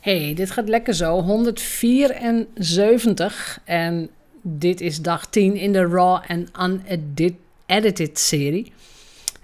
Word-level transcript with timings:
Hey, 0.00 0.34
dit 0.34 0.50
gaat 0.50 0.68
lekker 0.68 0.94
zo. 0.94 1.22
174 1.22 3.60
en 3.64 4.10
dit 4.42 4.80
is 4.80 5.00
dag 5.00 5.26
10 5.26 5.56
in 5.56 5.72
de 5.72 5.86
Raw 5.86 6.22
en 6.26 6.48
Unedited 6.60 8.18
serie. 8.18 8.72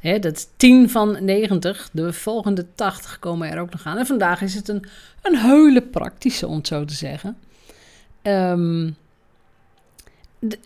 Dat 0.01 0.37
is 0.37 0.47
10 0.57 0.91
van 0.91 1.25
90. 1.25 1.89
De 1.93 2.13
volgende 2.13 2.67
80 2.75 3.19
komen 3.19 3.51
er 3.51 3.61
ook 3.61 3.71
nog 3.71 3.87
aan. 3.87 3.99
En 3.99 4.07
vandaag 4.07 4.43
is 4.43 4.55
het 4.55 4.69
een, 4.69 4.85
een 5.23 5.37
hele 5.37 5.83
praktische, 5.83 6.47
om 6.47 6.57
het 6.57 6.67
zo 6.67 6.85
te 6.85 6.95
zeggen. 6.95 7.37
Ehm, 8.23 8.91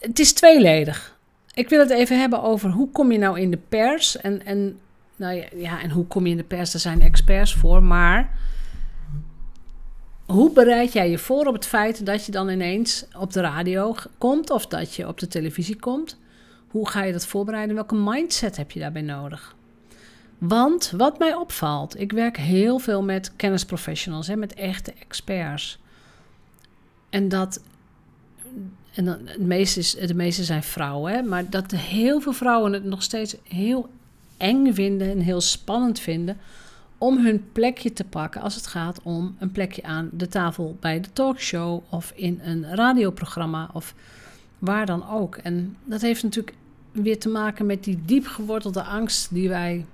het 0.01 0.19
is 0.19 0.33
tweeledig. 0.33 1.19
Ik 1.55 1.69
wil 1.69 1.79
het 1.79 1.91
even 1.91 2.21
hebben 2.21 2.43
over 2.43 2.71
hoe 2.71 2.91
kom 2.91 3.13
je 3.13 3.19
nou 3.19 3.41
in 3.41 3.51
de 3.51 3.61
pers. 3.69 4.17
En, 4.17 4.45
en, 4.45 4.79
nou 5.17 5.35
ja, 5.35 5.45
ja, 5.55 5.83
en 5.83 5.91
hoe 5.91 6.07
kom 6.07 6.25
je 6.25 6.31
in 6.31 6.37
de 6.37 6.43
pers? 6.43 6.73
Daar 6.73 6.81
zijn 6.81 7.03
experts 7.03 7.55
voor. 7.55 7.83
Maar 7.83 8.39
hoe 10.31 10.53
bereid 10.53 10.93
jij 10.93 11.11
je 11.11 11.19
voor 11.19 11.47
op 11.47 11.55
het 11.55 11.67
feit 11.67 12.07
dat 12.07 12.27
je 12.27 12.33
dan 12.33 12.49
ineens 12.49 13.05
op 13.19 13.33
de 13.33 13.41
radio 13.41 13.95
komt 14.19 14.51
of 14.51 14.67
dat 14.67 14.95
je 14.95 15.09
op 15.09 15.19
de 15.19 15.29
televisie 15.29 15.77
komt? 15.77 16.19
Hoe 16.69 16.89
ga 16.89 17.03
je 17.03 17.13
dat 17.13 17.27
voorbereiden? 17.27 17.75
Welke 17.75 17.95
mindset 17.95 18.57
heb 18.57 18.71
je 18.71 18.81
daarbij 18.81 19.03
nodig? 19.03 19.55
Want 20.39 20.93
wat 20.97 21.19
mij 21.19 21.35
opvalt, 21.35 22.01
ik 22.01 22.13
werk 22.13 22.37
heel 22.37 22.79
veel 22.79 23.03
met 23.03 23.33
kennisprofessionals, 23.37 24.27
hè, 24.27 24.37
met 24.37 24.55
echte 24.55 24.93
experts. 24.99 25.79
En 27.11 27.29
dat, 27.29 27.61
en 28.95 29.05
dan, 29.05 29.19
het 29.25 29.41
meeste 29.41 29.79
is, 29.79 29.91
de 29.91 30.15
meeste 30.15 30.45
zijn 30.45 30.63
vrouwen, 30.63 31.13
hè, 31.13 31.23
maar 31.23 31.51
dat 31.51 31.71
heel 31.71 32.21
veel 32.21 32.33
vrouwen 32.33 32.73
het 32.73 32.85
nog 32.85 33.03
steeds 33.03 33.37
heel 33.49 33.89
eng 34.37 34.73
vinden 34.73 35.11
en 35.11 35.19
heel 35.19 35.41
spannend 35.41 36.01
vinden 36.01 36.37
om 37.01 37.25
hun 37.25 37.53
plekje 37.53 37.93
te 37.93 38.05
pakken 38.05 38.41
als 38.41 38.55
het 38.55 38.67
gaat 38.67 39.03
om 39.03 39.37
een 39.39 39.53
plekje 39.53 39.83
aan 39.83 40.11
de 40.13 40.29
tafel 40.29 40.77
bij 40.81 41.01
de 41.01 41.13
talkshow 41.13 41.83
of 41.89 42.13
in 42.15 42.41
een 42.43 42.75
radioprogramma 42.75 43.71
of 43.73 43.95
waar 44.59 44.87
dan 44.87 45.09
ook. 45.09 45.37
En 45.37 45.77
dat 45.85 46.01
heeft 46.01 46.23
natuurlijk 46.23 46.57
weer 46.93 47.19
te 47.19 47.29
maken 47.29 47.67
met 47.67 47.85
die 47.85 48.03
diep 48.05 48.27
gewortelde 48.27 48.83
angst 48.83 49.35
die 49.35 49.49
wij, 49.49 49.87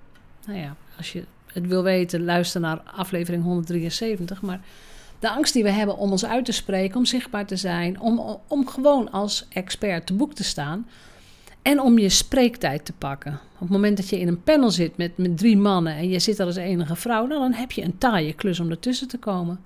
nou 0.47 0.58
ja, 0.58 0.77
als 0.97 1.12
je 1.12 1.25
het 1.47 1.66
wil 1.66 1.83
weten, 1.83 2.25
luister 2.25 2.61
naar 2.61 2.81
aflevering 2.81 3.42
173. 3.42 4.42
Maar 4.42 4.61
de 5.19 5.31
angst 5.31 5.53
die 5.53 5.62
we 5.62 5.70
hebben 5.70 5.97
om 5.97 6.11
ons 6.11 6.25
uit 6.25 6.44
te 6.44 6.53
spreken, 6.53 6.97
om 6.97 7.05
zichtbaar 7.05 7.47
te 7.47 7.56
zijn, 7.56 8.00
om, 8.00 8.41
om 8.47 8.69
gewoon 8.69 9.11
als 9.11 9.47
expert 9.48 10.06
te 10.06 10.14
boek 10.14 10.34
te 10.34 10.44
staan. 10.44 10.86
En 11.67 11.81
om 11.81 11.98
je 11.98 12.09
spreektijd 12.09 12.84
te 12.84 12.92
pakken. 12.92 13.33
Op 13.55 13.61
het 13.61 13.69
moment 13.69 13.97
dat 13.97 14.09
je 14.09 14.19
in 14.19 14.28
een 14.28 14.42
panel 14.42 14.70
zit 14.70 14.97
met, 14.97 15.17
met 15.17 15.39
drie 15.39 15.56
mannen 15.56 15.95
en 15.95 16.09
je 16.09 16.19
zit 16.19 16.41
als 16.41 16.56
enige 16.56 16.97
vrouw, 16.97 17.27
nou, 17.27 17.41
dan 17.41 17.53
heb 17.53 17.72
je 17.72 17.83
een 17.83 17.98
taaie 17.98 18.33
klus 18.33 18.61
om 18.61 18.70
ertussen 18.70 19.09
te 19.09 19.19
komen. 19.19 19.61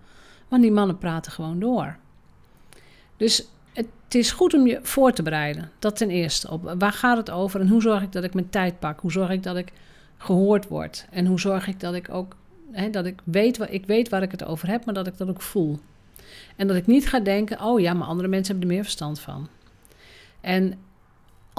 Want 0.48 0.62
die 0.62 0.72
mannen 0.72 0.98
praten 0.98 1.32
gewoon 1.32 1.60
door. 1.60 1.96
Dus 3.16 3.48
het 3.72 3.86
is 4.08 4.32
goed 4.32 4.54
om 4.54 4.66
je 4.66 4.78
voor 4.82 5.12
te 5.12 5.22
bereiden. 5.22 5.70
Dat 5.78 5.96
ten 5.96 6.10
eerste. 6.10 6.50
Op 6.50 6.74
waar 6.78 6.92
gaat 6.92 7.16
het 7.16 7.30
over 7.30 7.60
en 7.60 7.68
hoe 7.68 7.82
zorg 7.82 8.02
ik 8.02 8.12
dat 8.12 8.24
ik 8.24 8.34
mijn 8.34 8.50
tijd 8.50 8.78
pak? 8.78 9.00
Hoe 9.00 9.12
zorg 9.12 9.30
ik 9.30 9.42
dat 9.42 9.56
ik 9.56 9.72
gehoord 10.16 10.68
word? 10.68 11.06
En 11.10 11.26
hoe 11.26 11.40
zorg 11.40 11.66
ik 11.66 11.80
dat 11.80 11.94
ik 11.94 12.08
ook 12.10 12.36
hè, 12.70 12.90
dat 12.90 13.06
ik 13.06 13.20
weet, 13.24 13.58
waar, 13.58 13.70
ik 13.70 13.86
weet 13.86 14.08
waar 14.08 14.22
ik 14.22 14.30
het 14.30 14.44
over 14.44 14.68
heb, 14.68 14.84
maar 14.84 14.94
dat 14.94 15.06
ik 15.06 15.16
dat 15.16 15.28
ook 15.28 15.42
voel. 15.42 15.78
En 16.56 16.66
dat 16.66 16.76
ik 16.76 16.86
niet 16.86 17.08
ga 17.08 17.20
denken: 17.20 17.62
oh 17.62 17.80
ja, 17.80 17.92
maar 17.92 18.08
andere 18.08 18.28
mensen 18.28 18.52
hebben 18.52 18.68
er 18.70 18.74
meer 18.74 18.84
verstand 18.84 19.20
van. 19.20 19.48
En 20.40 20.74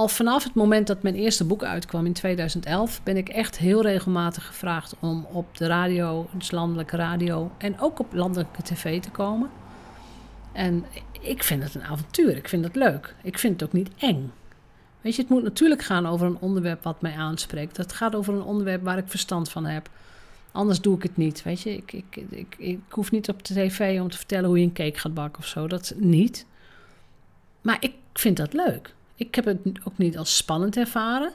al 0.02 0.08
vanaf 0.08 0.44
het 0.44 0.54
moment 0.54 0.88
dat 0.88 1.04
mijn 1.04 1.16
eerste 1.16 1.46
boek 1.46 1.64
uitkwam 1.64 2.06
in 2.06 2.14
2011, 2.14 3.02
ben 3.04 3.18
ik 3.18 3.30
echt 3.30 3.58
heel 3.58 3.82
regelmatig 3.82 4.48
gevraagd 4.48 4.96
om 5.00 5.26
op 5.32 5.58
de 5.58 5.68
radio, 5.68 6.28
dus 6.32 6.52
landelijke 6.52 6.96
radio 6.96 7.52
en 7.58 7.80
ook 7.80 8.00
op 8.00 8.14
landelijke 8.14 8.64
tv 8.64 9.02
te 9.02 9.10
komen. 9.10 9.50
En 10.52 10.86
ik 11.22 11.44
vind 11.44 11.64
het 11.64 11.76
een 11.76 11.84
avontuur, 11.84 12.38
ik 12.38 12.48
vind 12.48 12.64
het 12.64 12.76
leuk. 12.76 13.16
Ik 13.24 13.38
vind 13.38 13.60
het 13.60 13.70
ook 13.70 13.76
niet 13.76 13.90
eng. 13.98 14.32
Weet 15.02 15.16
je, 15.16 15.22
het 15.22 15.32
moet 15.32 15.44
natuurlijk 15.44 15.82
gaan 15.82 16.06
over 16.06 16.28
een 16.28 16.38
onderwerp 16.40 16.84
wat 16.84 17.02
mij 17.02 17.16
aanspreekt. 17.16 17.78
Het 17.78 17.94
gaat 17.94 18.16
over 18.16 18.34
een 18.34 18.44
onderwerp 18.44 18.84
waar 18.84 18.98
ik 18.98 19.08
verstand 19.08 19.50
van 19.50 19.66
heb. 19.66 19.90
Anders 20.52 20.82
doe 20.82 20.96
ik 20.96 21.04
het 21.04 21.18
niet. 21.18 21.44
Weet 21.44 21.62
je, 21.62 21.76
ik, 21.76 21.94
ik, 21.94 22.16
ik, 22.30 22.56
ik 22.58 22.80
hoef 22.90 23.12
niet 23.12 23.30
op 23.30 23.46
de 23.46 23.54
tv 23.54 24.00
om 24.02 24.10
te 24.10 24.18
vertellen 24.18 24.50
hoe 24.50 24.60
je 24.60 24.66
een 24.66 24.74
cake 24.74 25.00
gaat 25.00 25.14
bakken 25.14 25.42
of 25.42 25.48
zo. 25.48 25.68
Dat 25.68 25.94
niet. 25.98 26.46
Maar 27.62 27.78
ik 27.80 27.94
vind 28.14 28.38
dat 28.38 28.54
leuk. 28.54 28.94
Ik 29.22 29.36
heb 29.36 29.46
het 29.46 29.60
ook 29.84 29.98
niet 29.98 30.18
als 30.18 30.38
spannend 30.38 30.78
ervaren. 30.78 31.32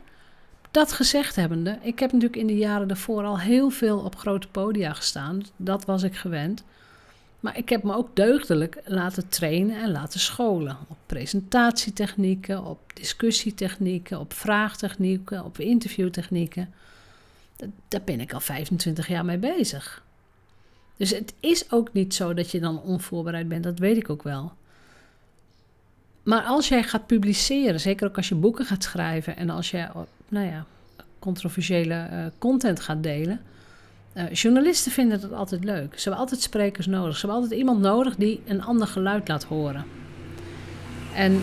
Dat 0.71 0.93
gezegd 0.93 1.37
hebbende, 1.37 1.79
ik 1.83 1.99
heb 1.99 2.13
natuurlijk 2.13 2.41
in 2.41 2.47
de 2.47 2.57
jaren 2.57 2.89
daarvoor 2.89 3.25
al 3.25 3.39
heel 3.39 3.71
veel 3.71 3.99
op 3.99 4.17
grote 4.17 4.49
podia 4.49 4.93
gestaan. 4.93 5.43
Dat 5.57 5.85
was 5.85 6.03
ik 6.03 6.17
gewend. 6.17 6.65
Maar 7.41 7.59
ik 7.59 7.69
heb 7.69 7.83
me 7.83 7.95
ook 7.95 8.17
deugdelijk 8.17 8.81
laten 8.85 9.29
trainen 9.29 9.83
en 9.83 9.91
laten 9.91 10.21
scholen. 10.21 10.77
Op 10.89 10.97
presentatietechnieken, 11.07 12.65
op 12.65 12.79
discussietechnieken, 12.95 14.21
op 14.21 14.33
vraagtechnieken, 14.33 15.45
op 15.45 15.59
interviewtechnieken. 15.59 16.73
Daar 17.89 18.03
ben 18.05 18.21
ik 18.21 18.33
al 18.33 18.41
25 18.41 19.09
jaar 19.09 19.25
mee 19.25 19.39
bezig. 19.39 20.03
Dus 20.97 21.11
het 21.11 21.35
is 21.41 21.73
ook 21.73 21.93
niet 21.93 22.15
zo 22.15 22.35
dat 22.35 22.51
je 22.51 22.61
dan 22.61 22.83
onvoorbereid 22.83 23.49
bent, 23.49 23.65
dat 23.65 23.79
weet 23.79 23.97
ik 23.97 24.11
ook 24.11 24.23
wel. 24.23 24.53
Maar 26.27 26.43
als 26.43 26.69
jij 26.69 26.83
gaat 26.83 27.07
publiceren, 27.07 27.81
zeker 27.81 28.07
ook 28.07 28.17
als 28.17 28.29
je 28.29 28.35
boeken 28.35 28.65
gaat 28.65 28.83
schrijven 28.83 29.37
en 29.37 29.51
als 29.51 29.71
je, 29.71 29.87
nou 30.29 30.47
ja, 30.47 30.65
controversiële 31.19 32.09
uh, 32.13 32.27
content 32.39 32.81
gaat 32.81 33.03
delen. 33.03 33.41
Uh, 34.15 34.33
journalisten 34.33 34.93
vinden 34.93 35.21
dat 35.21 35.33
altijd 35.33 35.65
leuk. 35.65 35.93
Ze 35.95 36.03
hebben 36.03 36.21
altijd 36.21 36.41
sprekers 36.41 36.87
nodig. 36.87 37.15
Ze 37.15 37.21
hebben 37.21 37.43
altijd 37.43 37.61
iemand 37.61 37.81
nodig 37.81 38.17
die 38.17 38.41
een 38.47 38.63
ander 38.63 38.87
geluid 38.87 39.29
laat 39.29 39.45
horen. 39.45 39.85
En 41.15 41.43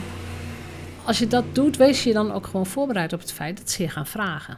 als 1.05 1.19
je 1.19 1.27
dat 1.27 1.55
doet, 1.55 1.77
wees 1.77 2.03
je 2.03 2.13
dan 2.13 2.31
ook 2.31 2.45
gewoon 2.45 2.65
voorbereid 2.65 3.13
op 3.13 3.19
het 3.19 3.31
feit 3.31 3.57
dat 3.57 3.69
ze 3.69 3.83
je 3.83 3.89
gaan 3.89 4.07
vragen. 4.07 4.57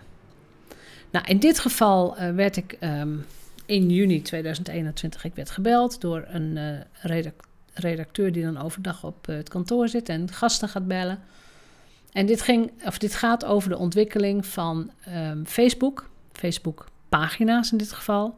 Nou, 1.11 1.25
in 1.25 1.39
dit 1.39 1.59
geval 1.59 2.19
uh, 2.19 2.35
werd 2.35 2.57
ik 2.57 2.77
um, 2.81 3.25
in 3.65 3.89
juni 3.89 4.21
2021 4.21 5.23
ik 5.23 5.35
werd 5.35 5.49
gebeld 5.49 6.01
door 6.01 6.25
een 6.27 6.83
redacteur 7.01 7.53
redacteur 7.75 8.31
die 8.31 8.43
dan 8.43 8.61
overdag 8.61 9.03
op 9.03 9.27
eh, 9.27 9.35
het 9.35 9.49
kantoor 9.49 9.87
zit 9.87 10.09
en 10.09 10.31
gasten 10.31 10.69
gaat 10.69 10.87
bellen. 10.87 11.19
En 12.11 12.25
dit, 12.25 12.41
ging, 12.41 12.71
of 12.85 12.97
dit 12.97 13.15
gaat 13.15 13.45
over 13.45 13.69
de 13.69 13.77
ontwikkeling 13.77 14.45
van 14.45 14.91
um, 15.09 15.45
Facebook, 15.45 16.09
Facebook-pagina's 16.31 17.71
in 17.71 17.77
dit 17.77 17.91
geval, 17.91 18.37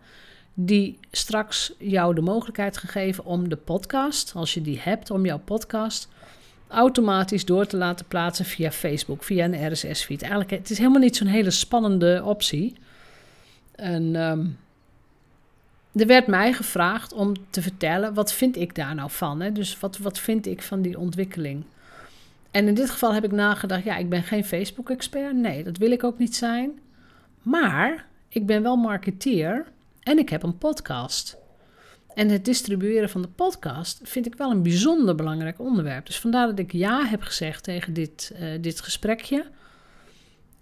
die 0.54 1.00
straks 1.12 1.74
jou 1.78 2.16
de 2.16 2.22
mogelijkheid 2.22 2.78
geven 2.78 3.26
om 3.26 3.50
de 3.50 3.56
podcast, 3.56 4.32
als 4.36 4.54
je 4.54 4.62
die 4.62 4.80
hebt, 4.80 5.12
om 5.12 5.26
jouw 5.26 5.40
podcast 5.40 6.08
automatisch 6.68 7.46
door 7.46 7.66
te 7.66 7.78
laten 7.78 8.06
plaatsen 8.06 8.46
via 8.46 8.72
Facebook, 8.72 9.24
via 9.24 9.46
een 9.46 9.74
RSS-feed. 9.74 10.22
Eigenlijk, 10.22 10.52
het 10.52 10.70
is 10.70 10.78
helemaal 10.78 11.02
niet 11.02 11.16
zo'n 11.16 11.28
hele 11.28 11.52
spannende 11.52 12.22
optie. 12.24 12.76
En 13.76 14.16
um, 14.16 14.58
er 15.98 16.08
werd 16.08 16.28
mij 16.28 16.54
gevraagd 16.54 17.14
om 17.14 17.34
te 17.50 17.62
vertellen, 17.62 18.14
wat 18.14 18.34
vind 18.34 18.56
ik 18.56 18.76
daar 18.76 18.96
nou 18.96 19.12
van? 19.12 19.42
Hè? 19.42 19.52
Dus 19.52 19.80
wat, 19.80 19.98
wat 19.98 20.20
vind 20.20 20.46
ik 20.46 20.62
van 20.62 20.82
die 20.82 21.00
ontwikkeling? 21.00 21.64
En 22.52 22.68
in 22.68 22.74
dit 22.74 22.90
geval 22.90 23.14
heb 23.14 23.24
ik 23.24 23.32
nagedacht, 23.32 23.84
ja, 23.84 23.98
ik 23.98 24.10
ben 24.10 24.24
geen 24.24 24.46
Facebook-expert. 24.46 25.36
Nee, 25.36 25.64
dat 25.64 25.78
wil 25.78 25.92
ik 25.92 26.04
ook 26.04 26.18
niet 26.18 26.36
zijn. 26.36 26.80
Maar 27.42 28.06
ik 28.30 28.46
ben 28.46 28.64
wel 28.64 28.76
marketeer 28.76 29.66
en 30.04 30.18
ik 30.18 30.30
heb 30.30 30.44
een 30.44 30.58
podcast. 30.58 31.38
En 32.14 32.30
het 32.30 32.46
distribueren 32.46 33.10
van 33.10 33.22
de 33.22 33.28
podcast 33.28 34.00
vind 34.04 34.26
ik 34.26 34.36
wel 34.36 34.52
een 34.52 34.64
bijzonder 34.64 35.16
belangrijk 35.16 35.60
onderwerp. 35.60 36.06
Dus 36.06 36.20
vandaar 36.20 36.48
dat 36.48 36.60
ik 36.60 36.72
ja 36.72 37.06
heb 37.06 37.22
gezegd 37.22 37.64
tegen 37.64 37.94
dit, 37.94 38.34
uh, 38.40 38.62
dit 38.62 38.82
gesprekje. 38.82 39.46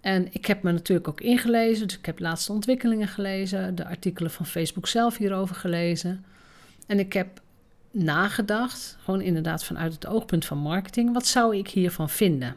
En 0.06 0.28
ik 0.30 0.46
heb 0.46 0.62
me 0.62 0.72
natuurlijk 0.72 1.08
ook 1.08 1.20
ingelezen, 1.20 1.86
dus 1.86 1.98
ik 1.98 2.06
heb 2.06 2.18
laatste 2.18 2.52
ontwikkelingen 2.52 3.08
gelezen, 3.08 3.74
de 3.74 3.86
artikelen 3.86 4.30
van 4.30 4.46
Facebook 4.46 4.86
zelf 4.86 5.16
hierover 5.16 5.54
gelezen. 5.54 6.24
En 6.86 6.98
ik 6.98 7.12
heb 7.12 7.40
nagedacht, 7.90 8.96
gewoon 9.04 9.20
inderdaad 9.20 9.64
vanuit 9.64 9.92
het 9.92 10.06
oogpunt 10.06 10.44
van 10.44 10.58
marketing, 10.58 11.12
wat 11.12 11.26
zou 11.26 11.56
ik 11.56 11.68
hiervan 11.68 12.10
vinden? 12.10 12.56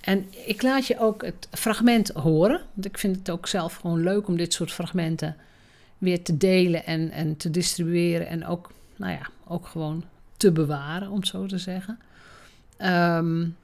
En 0.00 0.26
ik 0.46 0.62
laat 0.62 0.86
je 0.86 0.98
ook 0.98 1.24
het 1.24 1.48
fragment 1.50 2.08
horen, 2.08 2.60
want 2.72 2.86
ik 2.86 2.98
vind 2.98 3.16
het 3.16 3.30
ook 3.30 3.46
zelf 3.46 3.74
gewoon 3.74 4.02
leuk 4.02 4.28
om 4.28 4.36
dit 4.36 4.52
soort 4.52 4.72
fragmenten 4.72 5.36
weer 5.98 6.22
te 6.22 6.36
delen 6.36 6.84
en, 6.84 7.10
en 7.10 7.36
te 7.36 7.50
distribueren 7.50 8.26
en 8.26 8.46
ook, 8.46 8.72
nou 8.96 9.12
ja, 9.12 9.28
ook 9.46 9.66
gewoon 9.66 10.04
te 10.36 10.52
bewaren, 10.52 11.10
om 11.10 11.24
zo 11.24 11.46
te 11.46 11.58
zeggen. 11.58 11.98
Um, 12.78 13.56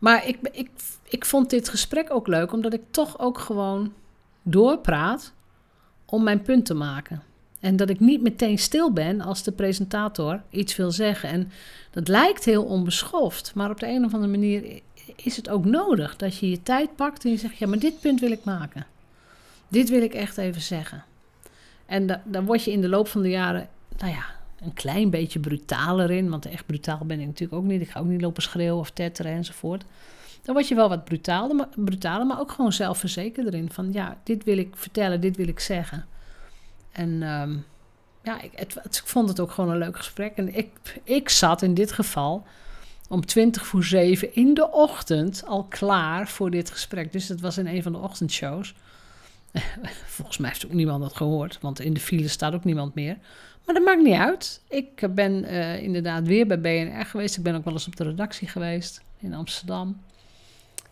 maar 0.00 0.26
ik, 0.26 0.38
ik, 0.52 0.70
ik 1.08 1.24
vond 1.24 1.50
dit 1.50 1.68
gesprek 1.68 2.14
ook 2.14 2.26
leuk, 2.26 2.52
omdat 2.52 2.72
ik 2.72 2.82
toch 2.90 3.18
ook 3.18 3.38
gewoon 3.38 3.92
doorpraat 4.42 5.32
om 6.04 6.22
mijn 6.22 6.42
punt 6.42 6.66
te 6.66 6.74
maken. 6.74 7.22
En 7.60 7.76
dat 7.76 7.90
ik 7.90 8.00
niet 8.00 8.22
meteen 8.22 8.58
stil 8.58 8.92
ben 8.92 9.20
als 9.20 9.42
de 9.42 9.52
presentator 9.52 10.42
iets 10.50 10.76
wil 10.76 10.90
zeggen. 10.90 11.28
En 11.28 11.52
dat 11.90 12.08
lijkt 12.08 12.44
heel 12.44 12.64
onbeschoft, 12.64 13.54
maar 13.54 13.70
op 13.70 13.80
de 13.80 13.88
een 13.88 14.04
of 14.04 14.14
andere 14.14 14.32
manier 14.32 14.80
is 15.16 15.36
het 15.36 15.48
ook 15.48 15.64
nodig 15.64 16.16
dat 16.16 16.36
je 16.36 16.50
je 16.50 16.62
tijd 16.62 16.96
pakt 16.96 17.24
en 17.24 17.30
je 17.30 17.36
zegt: 17.36 17.58
Ja, 17.58 17.66
maar 17.66 17.78
dit 17.78 18.00
punt 18.00 18.20
wil 18.20 18.30
ik 18.30 18.44
maken. 18.44 18.86
Dit 19.68 19.88
wil 19.88 20.02
ik 20.02 20.14
echt 20.14 20.38
even 20.38 20.60
zeggen. 20.60 21.04
En 21.86 22.06
da 22.06 22.22
dan 22.24 22.44
word 22.44 22.64
je 22.64 22.72
in 22.72 22.80
de 22.80 22.88
loop 22.88 23.08
van 23.08 23.22
de 23.22 23.30
jaren 23.30 23.68
nou 23.98 24.12
ja, 24.12 24.24
een 24.60 24.72
klein 24.72 25.10
beetje 25.10 25.40
brutaler 25.40 26.10
in. 26.10 26.30
Want 26.30 26.46
echt 26.46 26.66
brutaal 26.66 27.04
ben 27.04 27.20
ik 27.20 27.26
natuurlijk 27.26 27.62
ook 27.62 27.68
niet. 27.68 27.80
Ik 27.80 27.90
ga 27.90 28.00
ook 28.00 28.06
niet 28.06 28.20
lopen 28.20 28.42
schreeuwen 28.42 28.80
of 28.80 28.90
tetteren 28.90 29.32
enzovoort. 29.32 29.84
Dan 30.42 30.54
word 30.54 30.68
je 30.68 30.74
wel 30.74 30.88
wat 30.88 31.04
brutaler, 31.04 31.56
maar, 31.56 32.26
maar 32.26 32.40
ook 32.40 32.52
gewoon 32.52 32.72
zelfverzekerd 32.72 33.46
erin. 33.46 33.70
Van 33.72 33.92
ja, 33.92 34.18
dit 34.22 34.44
wil 34.44 34.58
ik 34.58 34.76
vertellen, 34.76 35.20
dit 35.20 35.36
wil 35.36 35.48
ik 35.48 35.60
zeggen. 35.60 36.06
En 36.92 37.22
ehm, 37.22 37.56
ja, 38.22 38.40
ik, 38.40 38.52
het, 38.54 38.76
ik 38.96 39.06
vond 39.06 39.28
het 39.28 39.40
ook 39.40 39.50
gewoon 39.50 39.70
een 39.70 39.78
leuk 39.78 39.96
gesprek. 39.96 40.36
En 40.36 40.56
ik, 40.56 41.00
ik 41.04 41.28
zat 41.28 41.62
in 41.62 41.74
dit 41.74 41.92
geval 41.92 42.46
om 43.08 43.26
20 43.26 43.66
voor 43.66 43.84
7 43.84 44.34
in 44.34 44.54
de 44.54 44.70
ochtend 44.70 45.44
al 45.46 45.64
klaar 45.64 46.28
voor 46.28 46.50
dit 46.50 46.70
gesprek. 46.70 47.12
Dus 47.12 47.28
het 47.28 47.40
was 47.40 47.58
in 47.58 47.66
een 47.66 47.82
van 47.82 47.92
de 47.92 47.98
ochtendshows. 47.98 48.74
Volgens 50.16 50.38
mij 50.38 50.48
heeft 50.48 50.66
ook 50.66 50.72
niemand 50.72 51.02
dat 51.02 51.16
gehoord, 51.16 51.58
want 51.60 51.80
in 51.80 51.92
de 51.92 52.00
file 52.00 52.28
staat 52.28 52.54
ook 52.54 52.64
niemand 52.64 52.94
meer. 52.94 53.18
Maar 53.64 53.74
dat 53.74 53.84
maakt 53.84 54.02
niet 54.02 54.18
uit. 54.18 54.62
Ik 54.68 55.14
ben 55.14 55.44
uh, 55.44 55.82
inderdaad 55.82 56.26
weer 56.26 56.46
bij 56.46 56.60
BNR 56.60 57.06
geweest. 57.06 57.36
Ik 57.36 57.42
ben 57.42 57.54
ook 57.54 57.64
wel 57.64 57.72
eens 57.72 57.86
op 57.86 57.96
de 57.96 58.04
redactie 58.04 58.48
geweest 58.48 59.02
in 59.18 59.34
Amsterdam. 59.34 60.00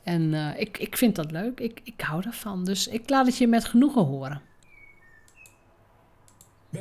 En 0.02 0.32
uh, 0.32 0.60
ik, 0.60 0.78
ik 0.78 0.96
vind 0.96 1.16
dat 1.16 1.30
leuk. 1.30 1.60
Ik, 1.60 1.80
ik 1.84 2.00
hou 2.00 2.22
daarvan. 2.22 2.64
Dus 2.64 2.88
ik 2.88 3.10
laat 3.10 3.26
het 3.26 3.38
je 3.38 3.46
met 3.46 3.64
genoegen 3.64 4.04
horen. 4.04 4.40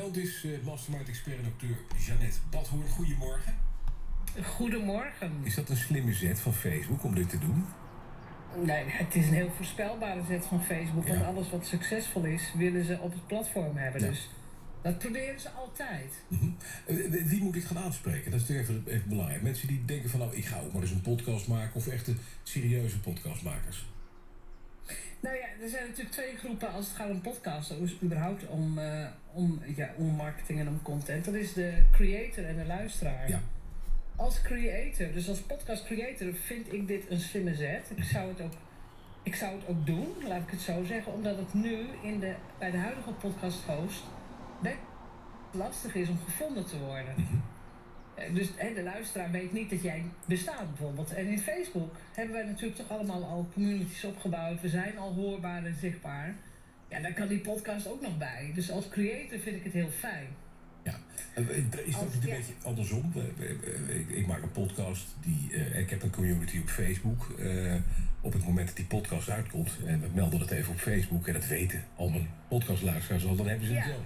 Ons 0.02 0.16
is 0.16 0.44
uh, 0.44 0.58
mastermind 0.64 1.08
expert 1.08 1.38
en 1.38 1.44
acteur 1.44 1.76
Jeannette 2.06 2.38
Badhoorn. 2.50 2.88
Goedemorgen. 2.88 3.54
Goedemorgen. 4.42 5.32
Is 5.42 5.54
dat 5.54 5.68
een 5.68 5.76
slimme 5.76 6.12
zet 6.12 6.40
van 6.40 6.52
Facebook 6.52 7.04
om 7.04 7.14
dit 7.14 7.28
te 7.28 7.38
doen? 7.38 7.64
Nee, 8.64 8.84
het 8.86 9.14
is 9.14 9.26
een 9.26 9.34
heel 9.34 9.50
voorspelbare 9.56 10.20
zet 10.28 10.46
van 10.46 10.62
Facebook. 10.62 11.06
Ja. 11.06 11.14
Want 11.14 11.24
alles 11.24 11.50
wat 11.50 11.66
succesvol 11.66 12.24
is, 12.24 12.52
willen 12.56 12.84
ze 12.84 12.98
op 13.00 13.12
het 13.12 13.26
platform 13.26 13.76
hebben. 13.76 14.00
Ja. 14.00 14.08
Dus 14.08 14.28
dat 14.82 14.98
proberen 14.98 15.40
ze 15.40 15.50
altijd. 15.50 16.12
Mm 16.28 16.38
-hmm. 16.38 16.56
Wie 17.28 17.42
moet 17.42 17.56
ik 17.56 17.64
gaan 17.64 17.78
aanspreken? 17.78 18.30
Dat 18.30 18.40
is 18.40 18.48
even, 18.48 18.82
even 18.86 19.08
belangrijk. 19.08 19.42
Mensen 19.42 19.68
die 19.68 19.84
denken 19.84 20.10
van 20.10 20.20
nou, 20.20 20.36
ik 20.36 20.44
ga 20.44 20.60
ook 20.60 20.72
maar 20.72 20.82
eens 20.82 20.90
een 20.90 21.00
podcast 21.00 21.48
maken. 21.48 21.74
Of 21.74 21.86
echte 21.86 22.14
serieuze 22.42 23.00
podcastmakers. 23.00 23.86
Nou 25.20 25.36
ja, 25.36 25.46
er 25.62 25.68
zijn 25.68 25.86
natuurlijk 25.86 26.10
twee 26.10 26.36
groepen 26.36 26.72
als 26.72 26.86
het 26.86 26.96
gaat 26.96 27.10
om 27.10 27.20
podcasten. 27.20 27.80
Dus 27.80 27.96
überhaupt 28.02 28.46
om, 28.46 28.78
uh, 28.78 29.06
om, 29.32 29.60
ja, 29.76 29.90
om 29.96 30.06
marketing 30.06 30.60
en 30.60 30.68
om 30.68 30.82
content. 30.82 31.24
Dat 31.24 31.34
is 31.34 31.52
de 31.52 31.72
creator 31.92 32.44
en 32.44 32.56
de 32.56 32.64
luisteraar. 32.66 33.28
Ja. 33.28 33.40
Als 34.16 34.42
creator, 34.42 35.12
dus 35.12 35.28
als 35.28 35.40
podcast 35.40 35.84
creator, 35.84 36.34
vind 36.34 36.72
ik 36.72 36.86
dit 36.86 37.10
een 37.10 37.20
slimme 37.20 37.54
zet. 37.54 37.90
Ik 37.94 38.04
zou 38.04 38.28
het 38.28 38.40
ook, 38.40 38.52
ik 39.22 39.34
zou 39.34 39.54
het 39.54 39.68
ook 39.68 39.86
doen, 39.86 40.14
laat 40.26 40.42
ik 40.42 40.50
het 40.50 40.60
zo 40.60 40.84
zeggen. 40.84 41.12
Omdat 41.12 41.36
het 41.36 41.54
nu 41.54 41.86
in 42.02 42.18
de, 42.18 42.34
bij 42.58 42.70
de 42.70 42.76
huidige 42.76 43.10
podcast 43.10 43.62
host 43.66 44.02
lastig 45.50 45.94
is 45.94 46.08
om 46.08 46.18
gevonden 46.24 46.66
te 46.66 46.78
worden. 46.78 47.14
Mhm. 47.16 47.36
Dus 48.34 48.48
hè, 48.56 48.74
de 48.74 48.82
luisteraar 48.82 49.30
weet 49.30 49.52
niet 49.52 49.70
dat 49.70 49.82
jij 49.82 50.04
bestaat 50.26 50.68
bijvoorbeeld. 50.68 51.14
En 51.14 51.26
in 51.26 51.38
Facebook 51.38 51.96
hebben 52.14 52.34
wij 52.34 52.44
natuurlijk 52.44 52.76
toch 52.76 52.90
allemaal 52.90 53.24
al 53.24 53.48
communities 53.52 54.04
opgebouwd. 54.04 54.60
We 54.60 54.68
zijn 54.68 54.98
al 54.98 55.14
hoorbaar 55.14 55.64
en 55.64 55.74
zichtbaar. 55.74 56.34
Ja, 56.88 57.00
daar 57.00 57.12
kan 57.12 57.28
die 57.28 57.38
podcast 57.38 57.88
ook 57.88 58.00
nog 58.00 58.18
bij. 58.18 58.50
Dus 58.54 58.70
als 58.70 58.88
creator 58.88 59.38
vind 59.38 59.56
ik 59.56 59.64
het 59.64 59.72
heel 59.72 59.90
fijn. 59.90 60.26
Ja, 60.82 60.98
is 61.84 61.92
dat 61.92 62.14
niet 62.14 62.24
een 62.24 62.30
beetje 62.30 62.52
andersom? 62.62 63.12
Ik, 63.88 64.08
ik, 64.08 64.26
maak 64.26 64.42
een 64.42 64.52
podcast, 64.52 65.06
die, 65.20 65.48
uh, 65.50 65.78
ik 65.78 65.90
heb 65.90 66.02
een 66.02 66.10
community 66.10 66.58
op 66.58 66.68
Facebook. 66.68 67.34
Uh, 67.38 67.74
op 68.20 68.32
het 68.32 68.44
moment 68.44 68.66
dat 68.66 68.76
die 68.76 68.86
podcast 68.86 69.30
uitkomt, 69.30 69.70
en 69.86 70.00
we 70.00 70.08
melden 70.14 70.40
het 70.40 70.50
even 70.50 70.72
op 70.72 70.78
Facebook, 70.78 71.26
en 71.26 71.32
dat 71.32 71.46
weten 71.46 71.84
al 71.96 72.08
mijn 72.08 72.28
podcastluisteraars 72.48 73.26
al, 73.26 73.36
dan 73.36 73.46
hebben 73.48 73.66
ze 73.66 73.74
het 73.74 73.84
ja. 73.84 73.90
wel. 73.90 74.04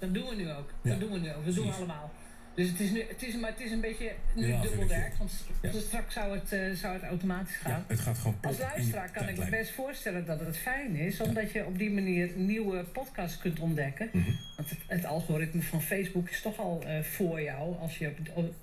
Dat 0.00 0.14
doen 0.14 0.28
we 0.28 0.34
nu 0.34 0.50
ook. 0.50 0.70
Ja. 0.82 0.90
Dat 0.90 1.00
doen 1.00 1.12
we 1.12 1.18
nu 1.18 1.32
ook. 1.34 1.44
Dat 1.44 1.54
doen 1.54 1.66
we 1.66 1.72
allemaal. 1.72 2.12
Dus 2.54 2.68
het 2.68 2.80
is, 2.80 2.90
nu, 2.90 3.02
het 3.08 3.22
is, 3.22 3.36
maar 3.36 3.50
het 3.50 3.60
is 3.60 3.70
een 3.70 3.80
beetje 3.80 4.12
nu 4.34 4.46
Ja, 4.46 4.60
dubbel 4.60 4.70
vind 4.78 4.82
ik 4.90 4.96
werk. 4.96 5.12
zo. 5.12 5.18
Want 5.18 5.44
Ja. 5.62 5.70
dus 5.70 5.82
straks 5.82 6.14
zou 6.14 6.38
het, 6.38 6.52
eh, 6.52 6.70
zou 6.72 6.94
het 6.94 7.02
automatisch 7.02 7.56
gaan. 7.56 7.70
Ja, 7.70 7.84
het 7.86 8.00
gaat 8.00 8.18
gewoon 8.18 8.36
Als 8.42 8.58
luisteraar 8.58 9.10
kan 9.10 9.28
ik 9.28 9.38
me 9.38 9.48
best 9.48 9.70
voorstellen 9.70 10.26
dat 10.26 10.40
het 10.40 10.56
fijn 10.56 10.96
is, 10.96 11.20
omdat 11.20 11.52
je 11.52 11.66
op 11.66 11.78
die 11.78 11.90
manier 11.90 12.30
nieuwe 12.36 12.84
podcasts 12.84 13.38
kunt 13.38 13.60
ontdekken. 13.60 14.08
Mhm. 14.12 14.30
Want 14.56 14.70
het, 14.70 14.78
het 14.86 15.04
algoritme 15.04 15.62
van 15.62 15.82
Facebook 15.82 16.28
is 16.28 16.42
toch 16.42 16.58
al 16.58 16.82
eh, 16.86 17.02
voor 17.02 17.42
jou, 17.42 17.76
als 17.78 17.98
je, 17.98 18.12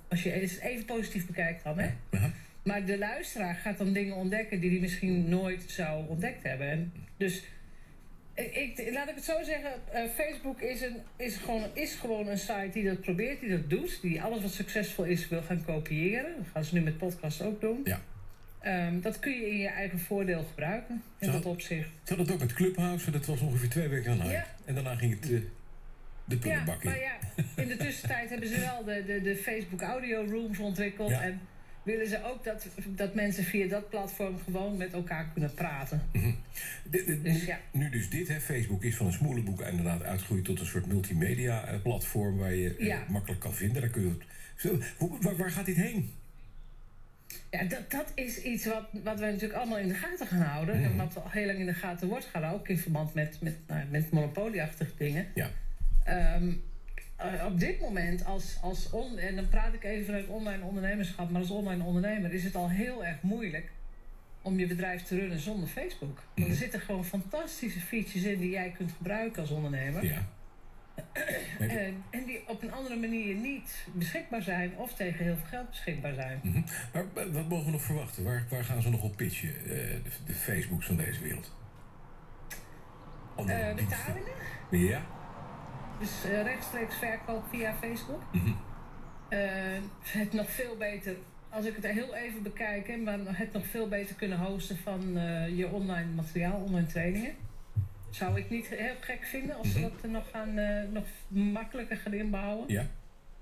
als 0.08 0.22
je 0.22 0.30
het 0.30 0.58
even 0.60 0.84
positief 0.84 1.26
bekijkt 1.26 1.64
dan. 1.64 1.78
Hè? 1.78 1.88
Maar 2.62 2.84
de 2.84 2.98
luisteraar 2.98 3.54
gaat 3.54 3.78
dan 3.78 3.92
dingen 3.92 4.14
ontdekken 4.16 4.60
die 4.60 4.70
hij 4.70 4.78
misschien 4.80 5.28
nooit 5.28 5.64
zou 5.66 6.08
ontdekt 6.08 6.42
hebben. 6.42 6.68
En 6.70 6.92
dus 7.16 7.42
ik, 8.44 8.90
laat 8.92 9.08
ik 9.08 9.14
het 9.14 9.24
zo 9.24 9.42
zeggen, 9.42 9.70
eh, 9.92 10.02
Facebook 10.16 10.60
is, 10.60 10.80
een, 10.82 10.96
is, 11.16 11.36
gewoon, 11.36 11.64
is 11.72 11.94
gewoon 11.94 12.26
een 12.26 12.38
site 12.38 12.70
die 12.72 12.84
dat 12.84 13.00
probeert, 13.00 13.40
die 13.40 13.50
dat 13.50 13.70
doet, 13.70 13.98
die 14.02 14.22
alles 14.22 14.42
wat 14.42 14.50
succesvol 14.50 15.04
is 15.04 15.28
wil 15.28 15.42
gaan 15.42 15.64
kopiëren. 15.64 16.34
Dat 16.36 16.46
gaan 16.52 16.64
ze 16.64 16.74
nu 16.74 16.80
met 16.80 16.98
podcast 16.98 17.42
ook 17.42 17.60
doen. 17.60 17.80
Ja. 17.84 18.00
Ehm, 18.60 19.00
dat 19.00 19.18
kun 19.18 19.32
je 19.32 19.50
in 19.50 19.56
je 19.58 19.68
eigen 19.68 19.98
voordeel 19.98 20.44
gebruiken, 20.44 21.02
in 21.18 21.32
dat 21.32 21.44
opzicht. 21.46 21.88
Ze 21.88 22.14
hadden 22.14 22.26
het 22.26 22.34
ook 22.34 22.40
met 22.40 22.52
Clubhouse, 22.52 23.10
dat 23.10 23.26
was 23.26 23.40
ongeveer 23.40 23.68
twee 23.68 23.88
weken 23.88 24.20
aan. 24.20 24.28
Ja. 24.28 24.46
En 24.64 24.74
daarna 24.74 24.94
ging 24.94 25.14
het 25.20 25.30
eh, 25.30 25.40
de 26.24 26.34
Ja, 26.34 26.36
prullenbak 26.40 26.82
in. 26.82 26.90
maar 26.90 26.98
ja, 27.00 27.16
in 27.56 27.68
de 27.68 27.76
tussentijd 27.76 28.30
hebben 28.30 28.48
ze 28.48 28.60
wel 28.60 28.84
de, 28.84 29.04
de, 29.06 29.22
de 29.22 29.36
Facebook 29.36 29.80
audio 29.82 30.24
rooms 30.30 30.58
ontwikkeld. 30.58 31.10
Ja. 31.10 31.22
En 31.22 31.40
willen 31.88 32.08
ze 32.08 32.24
ook 32.24 32.44
dat, 32.44 32.66
dat 32.86 33.14
mensen 33.14 33.44
via 33.44 33.66
dat 33.68 33.88
platform 33.88 34.38
gewoon 34.44 34.76
met 34.76 34.92
elkaar 34.92 35.28
kunnen 35.32 35.54
praten. 35.54 36.02
Mhm. 36.12 36.30
Dus 36.90 37.02
nu, 37.22 37.46
ja. 37.46 37.58
nu 37.72 37.90
dus 37.90 38.10
dit, 38.10 38.28
hè, 38.28 38.40
Facebook 38.40 38.82
is 38.82 38.96
van 38.96 39.06
een 39.06 39.12
smoelenboek 39.12 39.60
inderdaad 39.60 40.02
uitgegroeid 40.02 40.44
tot 40.44 40.60
een 40.60 40.66
soort 40.66 40.86
multimedia 40.86 41.64
eh, 41.66 41.82
platform 41.82 42.36
waar 42.36 42.54
je 42.54 42.76
eh, 42.76 43.08
makkelijk 43.08 43.40
kan 43.40 43.54
vinden. 43.54 43.80
Daar 43.82 43.90
kun 43.90 44.02
je, 44.02 44.16
zo, 44.56 44.78
hoe- 44.96 45.18
waar, 45.20 45.36
waar 45.36 45.50
gaat 45.50 45.66
dit 45.66 45.76
heen? 45.76 46.12
Ja, 47.50 47.64
dat, 47.64 47.90
dat 47.90 48.12
is 48.14 48.42
iets 48.42 48.66
wat, 48.66 48.88
wat 49.04 49.18
wij 49.18 49.30
natuurlijk 49.30 49.58
allemaal 49.58 49.78
in 49.78 49.88
de 49.88 49.94
gaten 49.94 50.26
gaan 50.26 50.40
houden. 50.40 50.76
Mhm. 50.80 50.84
En 50.84 50.96
wat 50.96 51.16
al 51.16 51.30
heel 51.30 51.46
lang 51.46 51.58
in 51.58 51.66
de 51.66 51.74
gaten 51.74 52.08
wordt 52.08 52.24
gehouden, 52.24 52.60
ook 52.60 52.68
in 52.68 52.78
verband 52.78 53.14
met, 53.14 53.38
met, 53.40 53.56
nou, 53.66 53.86
met 53.90 54.10
monopolieachtige 54.10 54.92
dingen. 54.96 55.26
Ja. 55.34 55.50
Ehm, 56.04 56.52
eh, 57.18 57.44
op 57.46 57.60
dit 57.60 57.80
moment, 57.80 58.24
als, 58.24 58.58
als 58.62 58.90
on, 58.90 59.18
en 59.18 59.36
dan 59.36 59.48
praat 59.48 59.74
ik 59.74 59.84
even 59.84 60.04
vanuit 60.04 60.26
online 60.26 60.62
ondernemerschap, 60.64 61.30
maar 61.30 61.40
als 61.40 61.50
online 61.50 61.84
ondernemer 61.84 62.32
is 62.32 62.44
het 62.44 62.54
al 62.54 62.68
heel 62.70 63.04
erg 63.04 63.22
moeilijk 63.22 63.70
om 64.42 64.58
je 64.58 64.66
bedrijf 64.66 65.02
te 65.02 65.18
runnen 65.18 65.40
zonder 65.40 65.68
Facebook. 65.68 66.16
Want 66.16 66.38
er 66.38 66.44
Mhm. 66.46 66.54
zitten 66.54 66.80
gewoon 66.80 67.04
fantastische 67.04 67.80
features 67.80 68.22
in 68.24 68.38
die 68.38 68.50
jij 68.50 68.70
kunt 68.76 68.92
gebruiken 68.96 69.40
als 69.42 69.50
ondernemer. 69.50 70.04
Ja. 70.04 70.26
En, 71.58 72.02
en 72.10 72.24
die 72.24 72.48
op 72.48 72.62
een 72.62 72.72
andere 72.72 72.96
manier 72.96 73.34
niet 73.34 73.86
beschikbaar 73.92 74.42
zijn 74.42 74.76
of 74.76 74.94
tegen 74.94 75.24
heel 75.24 75.36
veel 75.36 75.46
geld 75.46 75.68
beschikbaar 75.70 76.14
zijn. 76.14 76.40
mhm. 76.42 76.60
Maar 76.92 77.04
eh, 77.14 77.32
wat 77.32 77.48
mogen 77.48 77.64
we 77.64 77.70
nog 77.70 77.82
verwachten? 77.82 78.24
Waar, 78.24 78.44
waar 78.50 78.64
gaan 78.64 78.82
ze 78.82 78.90
nog 78.90 79.02
op 79.02 79.16
pitchen, 79.16 79.48
eh, 79.48 79.64
de, 79.66 80.02
de 80.26 80.32
Facebooks 80.32 80.86
van 80.86 80.96
deze 80.96 81.20
wereld? 81.22 81.56
Eh, 83.36 83.46
diensten. 83.46 83.76
betalingen? 83.76 84.32
Ja. 84.70 85.02
Dus 86.00 86.24
eh, 86.24 86.42
rechtstreeks 86.42 86.94
verkoop 86.96 87.44
via 87.50 87.74
Facebook. 87.74 88.22
Mhm. 88.32 88.48
Eh, 89.28 89.38
het 90.02 90.32
nog 90.32 90.50
veel 90.50 90.76
beter, 90.76 91.16
als 91.48 91.64
ik 91.64 91.74
het 91.76 91.86
heel 91.86 92.14
even 92.14 92.42
bekijk, 92.42 92.86
hè, 92.88 92.96
maar 92.96 93.18
het 93.24 93.52
nog 93.52 93.66
veel 93.66 93.88
beter 93.88 94.14
kunnen 94.14 94.38
hosten 94.38 94.76
van 94.76 95.16
eh, 95.18 95.56
je 95.58 95.68
online 95.68 96.10
materiaal, 96.14 96.60
online 96.60 96.86
trainingen. 96.86 97.32
Zou 98.10 98.38
ik 98.38 98.50
niet 98.50 98.66
heel 98.68 98.94
gek 99.00 99.24
vinden 99.24 99.56
als 99.56 99.72
ze 99.72 99.78
Mhm. 99.78 99.88
dat 100.00 100.10
nog, 100.10 100.30
gaan, 100.30 100.54
nog 100.92 101.04
makkelijker 101.28 101.96
gaan 101.96 102.12
inbouwen. 102.14 102.64
Ja. 102.68 102.80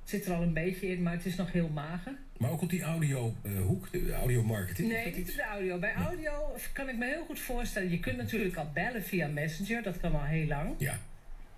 Het 0.01 0.15
zit 0.15 0.27
er 0.27 0.35
al 0.35 0.43
een 0.43 0.53
beetje 0.53 0.87
in, 0.89 1.03
maar 1.03 1.13
het 1.13 1.27
is 1.27 1.37
nog 1.37 1.53
heel 1.53 1.69
mager. 1.69 2.13
Maar 2.39 2.51
ook 2.51 2.61
op 2.63 2.71
die 2.71 2.83
audio-hoek, 2.83 3.93
de 3.93 4.13
audio-marketing. 4.13 4.89
is 4.89 4.95
Nee, 4.95 5.07
niet 5.07 5.17
iets? 5.17 5.35
de 5.37 5.43
audio. 5.45 5.79
Bij 5.79 5.95
audio 5.95 6.33
kan 6.73 6.89
ik 6.89 6.97
me 6.97 7.05
heel 7.07 7.25
goed 7.25 7.39
voorstellen. 7.41 7.91
Je 7.91 8.01
kunt 8.01 8.17
natuurlijk 8.17 8.57
al 8.57 8.71
bellen 8.75 9.03
via 9.03 9.27
Messenger, 9.29 9.83
dat 9.83 10.01
kan 10.01 10.13
al 10.15 10.25
heel 10.25 10.47
lang. 10.47 10.75
Ja. 10.79 10.99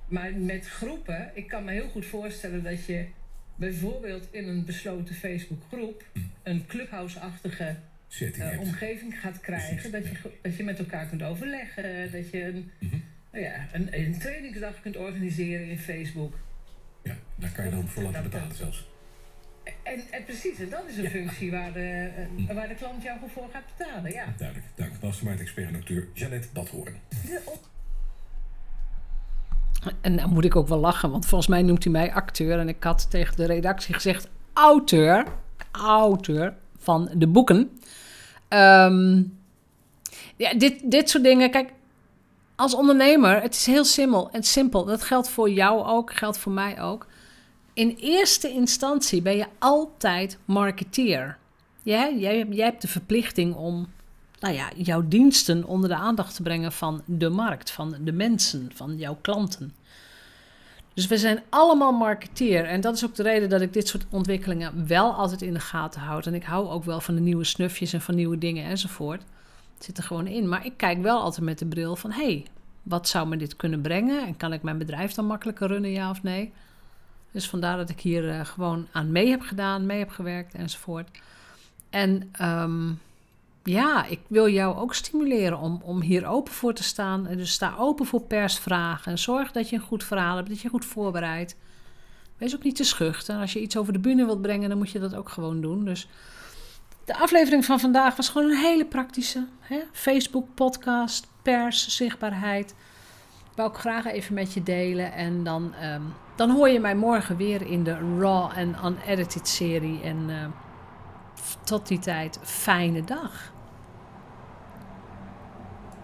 Maar 0.09 0.33
met 0.33 0.67
groepen, 0.69 1.31
ik 1.35 1.47
kan 1.49 1.65
me 1.65 1.73
heel 1.73 1.89
goed 1.89 2.07
voorstellen 2.07 2.63
dat 2.63 2.85
je 2.87 3.07
bijvoorbeeld 3.57 4.29
in 4.31 4.49
een 4.49 4.65
besloten 4.65 5.15
Facebookgroep 5.15 6.05
een 6.43 6.67
clubhouse-achtige 6.67 7.77
eh, 8.39 8.61
omgeving 8.61 9.21
gaat 9.21 9.41
krijgen. 9.41 9.91
Dat, 9.91 10.07
je, 10.07 10.17
dat 10.43 10.57
je 10.57 10.65
met 10.65 10.79
elkaar 10.79 11.07
kunt 11.07 11.23
overleggen. 11.23 12.13
Dat 12.13 12.31
je 12.31 12.43
een, 12.45 12.71
Mhm. 12.79 12.97
nou 13.33 13.45
ja, 13.45 13.67
een, 13.73 13.89
een 13.99 14.19
trainingsdag 14.19 14.81
kunt 14.81 14.97
organiseren 14.97 15.69
in 15.69 15.79
Facebook. 15.79 16.35
Ja, 17.03 17.17
daar 17.35 17.51
kan 17.51 17.65
je 17.65 17.71
dan 17.71 17.89
voor 17.89 18.03
laten 18.03 18.23
betalen 18.23 18.57
zelfs. 18.57 18.89
En, 19.83 20.01
en 20.11 20.25
precies, 20.25 20.59
en 20.59 20.69
dat 20.69 20.85
is 20.89 20.97
een 20.97 21.03
Ja. 21.03 21.09
functie 21.11 21.51
waar 21.51 21.73
de, 21.73 22.11
eh, 22.49 22.55
waar 22.55 22.69
de 22.69 22.75
klant 22.75 23.03
jou 23.03 23.19
voor 23.33 23.49
gaat 23.53 23.65
betalen. 23.79 24.13
Ja. 24.13 24.35
Duidelijk. 24.37 24.67
Dank. 24.75 24.93
Mastermind 25.03 25.41
expert 25.41 25.69
en 25.69 25.75
acteur 25.75 26.07
Jeannette 26.15 26.49
Badhoorn. 26.53 26.95
De 27.27 27.41
op- 27.45 27.69
En 30.01 30.17
dan 30.17 30.33
moet 30.33 30.45
ik 30.45 30.57
ook 30.57 30.69
wel 30.69 30.79
lachen, 30.79 31.11
want 31.11 31.27
volgens 31.27 31.51
mij 31.51 31.63
noemt 31.63 31.85
hij 31.85 31.93
mij 31.93 32.13
acteur. 32.13 32.59
En 32.59 32.69
ik 32.69 32.83
had 32.85 33.11
tegen 33.11 33.37
de 33.37 33.47
redactie 33.47 33.95
gezegd: 33.95 34.29
auteur, 34.53 35.27
auteur 35.73 36.55
van 36.79 37.11
de 37.15 37.27
boeken. 37.27 37.79
Ehm, 38.49 39.23
ja, 40.37 40.55
dit, 40.55 40.91
dit 40.91 41.11
soort 41.11 41.25
dingen. 41.25 41.51
Kijk, 41.51 41.73
als 42.57 42.75
ondernemer, 42.75 43.43
het 43.43 43.55
is 43.55 43.67
heel 43.67 43.85
simpel. 43.85 44.31
En 44.31 44.43
simpel. 44.43 44.85
Dat 44.85 45.03
geldt 45.03 45.29
voor 45.29 45.51
jou 45.51 45.87
ook, 45.87 46.13
geldt 46.13 46.39
voor 46.39 46.53
mij 46.53 46.81
ook. 46.81 47.07
in 47.73 47.97
eerste 48.01 48.51
instantie 48.51 49.23
ben 49.23 49.37
je 49.37 49.47
altijd 49.59 50.39
marketeer. 50.45 51.39
Jij, 51.83 52.19
jij, 52.19 52.47
jij 52.51 52.65
hebt 52.65 52.83
de 52.83 52.89
verplichting 52.89 53.55
om 53.55 53.89
nou 54.41 54.55
ja, 54.55 54.71
jouw 54.77 55.09
diensten 55.09 55.65
onder 55.65 55.89
de 55.89 55.97
aandacht 55.97 56.35
te 56.35 56.43
brengen 56.43 56.73
van 56.73 57.03
de 57.05 57.29
markt, 57.29 57.71
van 57.71 57.97
de 58.01 58.13
mensen, 58.13 58.71
van 58.75 58.97
jouw 58.97 59.19
klanten. 59.21 59.73
Dus 60.95 61.07
we 61.07 61.19
zijn 61.19 61.43
allemaal 61.49 61.93
marketeer. 61.93 62.65
En 62.65 62.81
dat 62.81 62.95
is 62.95 63.05
ook 63.05 63.15
de 63.15 63.23
reden 63.23 63.49
dat 63.49 63.61
ik 63.61 63.73
dit 63.73 63.89
soort 63.89 64.07
ontwikkelingen 64.11 64.87
wel 64.87 65.13
altijd 65.13 65.43
in 65.43 65.53
de 65.53 65.61
gaten 65.61 66.01
houd. 66.01 66.27
En 66.27 66.35
ik 66.35 66.45
hou 66.45 66.69
ook 66.69 66.85
wel 66.85 67.01
van 67.01 67.15
de 67.15 67.21
nieuwe 67.21 67.45
snufjes 67.45 67.93
en 67.93 68.01
van 68.01 68.15
nieuwe 68.15 68.39
dingen 68.39 68.65
enzovoort. 68.65 69.23
Het 69.75 69.85
zit 69.85 69.99
er 69.99 70.05
gewoon 70.05 70.27
in. 70.27 70.49
Maar 70.49 70.67
ik 70.67 70.73
kijk 70.77 71.03
wel 71.03 71.21
altijd 71.21 71.45
met 71.45 71.59
de 71.59 71.67
bril 71.67 71.97
van... 71.97 72.11
hey, 72.11 72.47
wat 72.83 73.09
zou 73.09 73.29
me 73.29 73.37
dit 73.37 73.57
kunnen 73.57 73.81
brengen? 73.81 74.27
En 74.27 74.37
kan 74.37 74.53
ik 74.53 74.63
mijn 74.63 74.79
bedrijf 74.79 75.13
dan 75.13 75.27
makkelijker 75.27 75.69
runnen, 75.69 75.91
ja 75.91 76.11
of 76.11 76.23
nee? 76.23 76.53
Dus 77.31 77.49
vandaar 77.49 77.77
dat 77.77 77.91
ik 77.91 78.01
hier 78.01 78.25
uh, 78.25 78.45
gewoon 78.45 78.87
aan 78.93 79.13
mee 79.13 79.29
heb 79.29 79.41
gedaan, 79.41 79.87
mee 79.87 79.99
heb 79.99 80.11
gewerkt 80.11 80.55
enzovoort. 80.55 81.09
En 81.91 82.31
um, 82.43 83.01
ja, 83.69 84.05
ik 84.05 84.21
wil 84.29 84.49
jou 84.49 84.77
ook 84.77 84.95
stimuleren 84.95 85.59
om, 85.59 85.81
om 85.85 86.01
hier 86.01 86.27
open 86.27 86.53
voor 86.53 86.75
te 86.75 86.83
staan. 86.83 87.25
Dus 87.25 87.53
sta 87.53 87.75
open 87.79 88.07
voor 88.07 88.23
persvragen. 88.23 89.13
En 89.13 89.19
zorg 89.19 89.53
dat 89.53 89.69
je 89.69 89.77
een 89.77 89.83
goed 89.83 90.05
verhaal 90.05 90.37
hebt, 90.37 90.49
dat 90.49 90.61
je 90.61 90.69
goed 90.69 90.85
voorbereidt. 90.85 91.57
Wees 92.37 92.55
ook 92.55 92.63
niet 92.63 92.77
te 92.77 92.85
schuchter. 92.85 93.37
Als 93.37 93.53
je 93.53 93.61
iets 93.61 93.77
over 93.77 93.93
de 93.93 93.99
bühne 93.99 94.25
wilt 94.25 94.43
brengen, 94.43 94.69
dan 94.69 94.79
moet 94.79 94.91
je 94.91 94.99
dat 94.99 95.15
ook 95.15 95.29
gewoon 95.29 95.61
doen. 95.61 95.85
Dus 95.85 96.09
de 97.05 97.19
aflevering 97.19 97.65
van 97.65 97.81
vandaag 97.81 98.17
was 98.17 98.29
gewoon 98.29 98.51
een 98.51 98.57
hele 98.57 98.87
praktische. 98.87 99.47
Hè? 99.61 99.81
Facebook, 99.93 100.47
podcast, 100.55 101.27
pers, 101.43 101.89
zichtbaarheid. 101.89 102.71
Ik 103.51 103.57
wou 103.57 103.69
ook 103.69 103.79
graag 103.79 104.07
even 104.07 104.35
met 104.35 104.53
je 104.53 104.63
delen. 104.63 105.13
En 105.13 105.45
dan, 105.45 105.75
um, 105.85 106.13
dan 106.37 106.51
hoor 106.51 106.69
je 106.69 106.81
mij 106.81 106.97
morgen 106.97 107.37
weer 107.37 107.63
in 107.67 107.85
de 107.85 108.17
Raw 108.19 108.51
en 108.55 108.77
Unedited 108.85 109.49
serie. 109.49 110.01
En 110.03 110.29
uh, 110.29 110.45
tot 111.65 111.89
die 111.89 111.99
tijd, 111.99 112.39
fijne 112.43 113.05
dag. 113.05 113.57